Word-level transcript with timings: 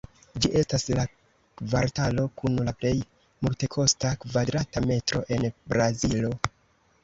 Ĝi 0.43 0.49
estas 0.61 0.85
la 0.99 1.03
kvartalo 1.59 2.25
kun 2.41 2.57
la 2.69 2.75
plej 2.81 2.95
multekosta 3.45 4.15
kvadrata 4.27 4.85
metro 4.91 5.25
en 5.39 5.49
Brazilo. 5.75 6.37